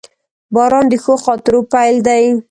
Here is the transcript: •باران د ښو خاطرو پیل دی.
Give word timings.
•باران 0.55 0.85
د 0.89 0.93
ښو 1.03 1.13
خاطرو 1.25 1.59
پیل 1.73 1.95
دی. 2.07 2.23